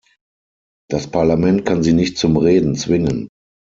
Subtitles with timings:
[0.89, 3.27] Das Parlament kann sie nicht zum Reden zwingen.